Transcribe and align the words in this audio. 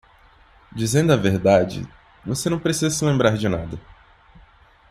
Dizendo 0.71 1.13
a 1.13 1.15
verdade, 1.15 1.87
você 2.25 2.49
não 2.49 2.57
precisa 2.57 2.89
se 2.89 3.05
lembrar 3.05 3.37
de 3.37 3.47
nada. 3.47 3.79